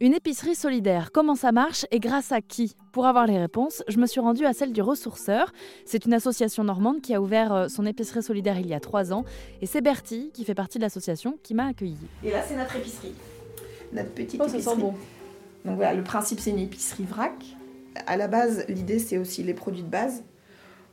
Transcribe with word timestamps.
Une 0.00 0.14
épicerie 0.14 0.54
solidaire, 0.54 1.10
comment 1.10 1.34
ça 1.34 1.50
marche 1.50 1.84
et 1.90 1.98
grâce 1.98 2.30
à 2.30 2.40
qui? 2.40 2.76
Pour 2.92 3.06
avoir 3.06 3.26
les 3.26 3.36
réponses, 3.36 3.82
je 3.88 3.98
me 3.98 4.06
suis 4.06 4.20
rendue 4.20 4.46
à 4.46 4.52
celle 4.52 4.72
du 4.72 4.80
Ressourceur. 4.80 5.52
C'est 5.84 6.04
une 6.04 6.12
association 6.12 6.62
normande 6.62 7.00
qui 7.00 7.14
a 7.14 7.20
ouvert 7.20 7.52
euh, 7.52 7.66
son 7.66 7.84
épicerie 7.84 8.22
solidaire 8.22 8.60
il 8.60 8.68
y 8.68 8.74
a 8.74 8.78
trois 8.78 9.12
ans. 9.12 9.24
Et 9.60 9.66
c'est 9.66 9.80
Bertie, 9.80 10.30
qui 10.32 10.44
fait 10.44 10.54
partie 10.54 10.78
de 10.78 10.84
l'association, 10.84 11.36
qui 11.42 11.52
m'a 11.52 11.66
accueillie. 11.66 11.96
Et 12.22 12.30
là, 12.30 12.44
c'est 12.46 12.54
notre 12.54 12.76
épicerie. 12.76 13.12
Notre 13.92 14.10
petite 14.10 14.40
oh, 14.40 14.44
épicerie. 14.44 14.62
Ça 14.62 14.70
sent 14.70 14.80
bon. 14.80 14.94
Donc 15.64 15.74
voilà, 15.74 15.94
le 15.94 16.04
principe, 16.04 16.38
c'est 16.38 16.50
une 16.50 16.60
épicerie 16.60 17.02
vrac. 17.02 17.34
À 18.06 18.16
la 18.16 18.28
base, 18.28 18.66
l'idée, 18.68 19.00
c'est 19.00 19.18
aussi 19.18 19.42
les 19.42 19.54
produits 19.54 19.82
de 19.82 19.88
base 19.88 20.22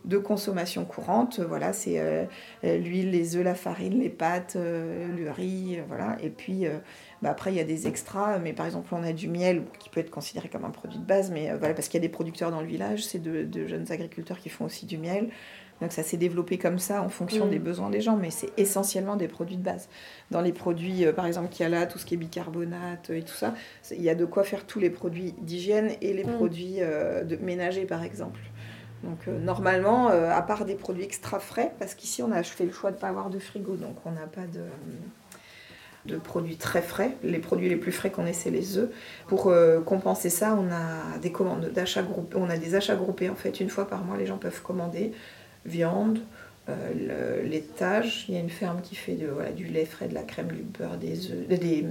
de 0.06 0.18
consommation 0.18 0.86
courante. 0.86 1.40
Voilà, 1.40 1.74
c'est 1.74 2.00
euh, 2.00 2.26
l'huile, 2.64 3.12
les 3.12 3.36
œufs, 3.36 3.44
la 3.44 3.56
farine, 3.56 4.00
les 4.00 4.10
pâtes, 4.10 4.56
euh, 4.56 5.08
le 5.16 5.32
riz, 5.32 5.80
voilà. 5.88 6.18
Et 6.22 6.30
puis 6.30 6.66
bah, 7.22 7.32
après, 7.32 7.52
il 7.52 7.58
y 7.58 7.60
a 7.60 7.66
des 7.66 7.88
extras, 7.88 8.38
mais 8.40 8.54
par 8.54 8.66
exemple, 8.66 8.94
on 8.94 9.04
a 9.04 9.14
du 9.14 9.28
miel 9.28 9.64
qui 9.80 9.90
peut 9.90 10.00
être 10.00 10.12
considéré 10.12 10.50
comme 10.50 10.66
un 10.66 10.70
produit 10.70 11.00
de 11.00 11.06
base, 11.06 11.32
mais 11.32 11.54
voilà, 11.58 11.74
parce 11.74 11.88
qu'il 11.88 12.00
y 12.00 12.04
a 12.04 12.08
des 12.08 12.12
producteurs 12.12 12.52
dans 12.52 12.62
le 12.62 12.68
village, 12.68 13.04
c'est 13.04 13.22
de, 13.22 13.68
jeunes 13.68 13.92
agriculteurs 13.92 14.40
qui 14.40 14.50
font 14.50 14.66
aussi 14.66 14.86
du 14.86 14.98
miel. 14.98 15.30
Donc 15.82 15.92
ça 15.92 16.04
s'est 16.04 16.16
développé 16.16 16.58
comme 16.58 16.80
ça 16.80 17.02
en 17.02 17.10
fonction 17.10 17.48
mm. 17.48 17.50
des 17.50 17.60
besoins 17.60 17.90
des 17.90 18.00
gens, 18.00 18.16
mais 18.16 18.30
c'est 18.30 18.50
essentiellement 18.56 19.18
des 19.18 19.28
produits 19.28 19.58
de 19.58 19.62
base. 19.62 19.90
Dans 20.32 20.40
les 20.40 20.54
produits, 20.54 21.06
par 21.14 21.26
exemple, 21.26 21.50
qu'il 21.50 21.64
y 21.64 21.66
a 21.66 21.70
là, 21.70 21.86
tout 21.86 22.00
ce 22.00 22.06
qui 22.06 22.14
est 22.14 22.18
bicarbonate 22.18 23.10
et 23.10 23.24
tout 23.24 23.34
ça, 23.34 23.54
il 23.92 24.02
y 24.02 24.10
a 24.10 24.16
de 24.16 24.24
quoi 24.24 24.46
faire 24.46 24.66
tous 24.66 24.80
les 24.80 24.90
produits 24.90 25.34
d'hygiène 25.42 25.92
et 26.02 26.14
les 26.14 26.24
mm. 26.24 26.36
produits 26.36 26.78
de 26.80 27.36
ménagers, 27.42 27.86
par 27.86 28.04
exemple. 28.04 28.40
Donc 29.06 29.20
euh, 29.28 29.40
normalement, 29.40 30.10
euh, 30.10 30.32
à 30.32 30.42
part 30.42 30.66
des 30.66 30.76
produits 30.76 31.04
extra 31.04 31.40
frais, 31.40 31.72
parce 31.80 31.94
qu'ici 31.94 32.24
on 32.24 32.32
a 32.32 32.42
fait 32.44 32.66
le 32.66 32.74
choix 32.74 32.90
de 32.90 32.96
ne 32.96 33.02
pas 33.02 33.08
avoir 33.08 33.30
de 33.30 33.40
frigo, 33.40 33.76
donc 33.76 33.96
on 34.06 34.12
n'a 34.12 34.26
pas 34.26 34.42
de, 34.42 34.64
de, 36.12 36.18
produits 36.18 36.58
très 36.58 36.82
frais. 36.82 37.12
Les 37.24 37.38
produits 37.40 37.70
les 37.70 37.76
plus 37.76 37.92
frais 37.92 38.10
qu'on 38.10 38.26
ait, 38.26 38.34
c'est 38.34 38.50
les 38.50 38.78
œufs. 38.78 38.90
Pour 39.28 39.48
euh, 39.48 39.80
compenser 39.80 40.30
ça, 40.30 40.58
on 40.60 40.72
a 40.72 41.20
des 41.20 41.32
commandes 41.32 41.70
d'achat 41.72 42.02
groupés. 42.02 42.38
On 42.38 42.50
a 42.50 42.58
des 42.58 42.76
achats 42.76 42.96
groupés 42.96 43.30
en 43.30 43.36
fait. 43.36 43.60
Une 43.60 43.70
fois 43.70 43.88
par 43.88 44.04
mois, 44.04 44.18
les 44.18 44.26
gens 44.26 44.38
peuvent 44.38 44.62
commander 44.62 45.14
viande, 45.66 46.20
laitage. 47.44 48.26
Il 48.28 48.34
y 48.34 48.38
a 48.38 48.42
une 48.42 48.50
ferme 48.50 48.82
qui 48.82 48.96
fait 48.96 49.18
du 49.56 49.66
lait 49.66 49.86
frais, 49.86 50.08
de 50.08 50.16
la 50.16 50.24
crème, 50.24 50.48
du 50.48 50.64
beurre, 50.64 50.98
des 50.98 51.32
œufs, 51.32 51.48
des 51.48 51.86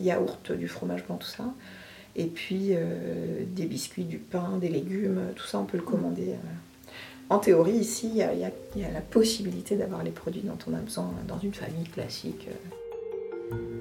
yaourts, 0.00 0.38
du 0.50 0.68
fromage 0.68 1.04
blanc, 1.04 1.16
tout 1.16 1.26
ça. 1.26 1.44
Et 2.16 2.26
puis 2.26 2.68
euh, 2.70 3.42
des 3.54 3.66
biscuits, 3.66 4.04
du 4.04 4.18
pain, 4.18 4.58
des 4.60 4.68
légumes, 4.68 5.20
tout 5.34 5.46
ça 5.46 5.58
on 5.58 5.64
peut 5.64 5.76
le 5.76 5.82
commander. 5.82 6.30
Euh. 6.30 6.90
En 7.30 7.38
théorie, 7.38 7.72
ici, 7.72 8.10
il 8.12 8.16
y, 8.18 8.22
a, 8.22 8.90
la 8.92 9.00
possibilité 9.00 9.76
d'avoir 9.76 10.04
les 10.04 10.10
produits 10.10 10.42
dont 10.42 10.58
on 10.68 10.74
a 10.74 10.78
besoin 10.78 11.10
dans 11.26 11.38
une 11.38 11.54
famille 11.54 11.88
classique. 11.88 12.48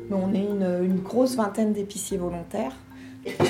On 0.10 0.34
est 0.34 0.46
une, 0.46 0.86
une 0.86 1.00
grosse 1.00 1.36
vingtaine 1.36 1.74
d'épiciers 1.74 2.18
volontaires. 2.18 2.76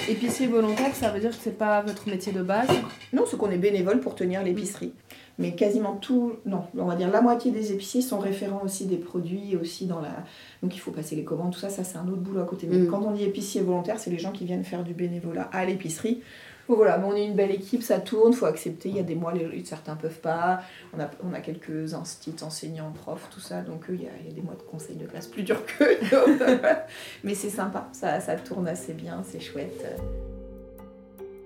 Épicier 0.10 0.48
volontaire, 0.48 0.96
ça 0.96 1.10
veut 1.10 1.20
dire 1.20 1.30
que 1.30 1.38
c'est 1.40 1.58
pas 1.58 1.82
votre 1.82 2.10
métier 2.10 2.32
de 2.32 2.42
base? 2.42 2.70
Non, 3.12 3.24
c'est 3.30 3.38
qu'on 3.38 3.52
est 3.52 3.58
bénévole 3.58 4.00
pour 4.00 4.16
tenir 4.16 4.44
l'épicerie 4.44 4.94
mais 5.40 5.56
quasiment 5.56 5.96
tout, 5.96 6.34
non, 6.46 6.66
on 6.78 6.86
va 6.86 6.96
dire 6.96 7.10
la 7.10 7.22
moitié 7.22 7.52
des 7.52 7.72
épiciers 7.72 8.02
sont 8.02 8.20
référents 8.20 8.62
aussi 8.64 8.86
des 8.86 8.98
produits, 8.98 9.56
aussi 9.56 9.86
dans 9.86 10.00
la. 10.00 10.24
Donc 10.62 10.76
il 10.76 10.80
faut 10.80 10.92
passer 10.92 11.16
les 11.16 11.24
commandes, 11.24 11.54
tout 11.54 11.60
ça, 11.60 11.70
ça 11.70 11.84
c'est 11.84 11.98
un 11.98 12.08
autre 12.08 12.22
boulot 12.22 12.42
à 12.42 12.46
côté. 12.46 12.68
Mais 12.70 12.78
mm. 12.78 12.88
quand 12.88 13.02
on 13.02 13.12
dit 13.12 13.24
épicier 13.24 13.62
volontaire, 13.62 14.00
c'est 14.00 14.12
les 14.12 14.20
gens 14.20 14.32
qui 14.32 14.46
viennent 14.46 14.64
faire 14.64 14.84
du 14.84 14.94
bénévolat 14.94 15.50
à 15.52 15.66
l'épicerie. 15.66 16.22
Donc 16.70 16.78
voilà, 16.78 16.98
mais 16.98 17.06
on 17.06 17.16
est 17.16 17.26
une 17.26 17.36
belle 17.36 17.52
équipe, 17.52 17.84
ça 17.84 18.00
tourne, 18.00 18.32
faut 18.32 18.46
accepter. 18.46 18.88
Il 18.88 18.96
y 18.96 19.00
a 19.00 19.04
des 19.04 19.16
mois, 19.16 19.34
les, 19.34 19.66
certains 19.66 19.98
peuvent 19.98 20.22
pas. 20.22 20.62
On 20.96 21.00
a, 21.02 21.10
on 21.22 21.34
a 21.34 21.42
quelques 21.42 21.94
instituts, 21.94 22.42
enseignants, 22.42 22.92
profs, 22.92 23.30
tout 23.32 23.42
ça. 23.42 23.62
Donc 23.62 23.86
il 23.90 24.02
y, 24.02 24.06
a, 24.06 24.12
il 24.22 24.28
y, 24.28 24.32
a, 24.32 24.34
des 24.34 24.42
mois 24.42 24.56
de 24.56 24.62
conseil 24.62 24.96
de 24.96 25.06
classe 25.06 25.28
plus 25.28 25.44
durs 25.44 25.66
que 25.66 26.10
d'autres. 26.10 26.62
mais 27.24 27.34
c'est 27.34 27.50
sympa, 27.50 27.90
ça, 27.92 28.20
ça 28.22 28.36
tourne 28.36 28.68
assez 28.68 28.94
bien, 28.94 29.24
c'est 29.26 29.42
chouette 29.42 29.86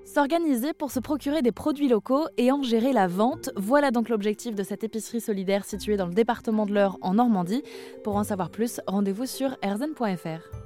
s'organiser 0.07 0.73
pour 0.73 0.91
se 0.91 0.99
procurer 0.99 1.41
des 1.41 1.51
produits 1.51 1.89
locaux 1.89 2.27
et 2.37 2.51
en 2.51 2.63
gérer 2.63 2.93
la 2.93 3.07
vente. 3.07 3.49
Voilà 3.55 3.91
donc 3.91 4.09
l'objectif 4.09 4.55
de 4.55 4.63
cette 4.63 4.83
épicerie 4.83 5.21
solidaire 5.21 5.65
située 5.65 5.97
dans 5.97 6.07
le 6.07 6.13
département 6.13 6.65
de 6.65 6.73
l'Eure 6.73 6.97
en 7.01 7.15
Normandie. 7.15 7.63
Pour 8.03 8.15
en 8.15 8.23
savoir 8.23 8.49
plus, 8.49 8.79
rendez-vous 8.87 9.25
sur 9.25 9.55
erzen.fr. 9.61 10.56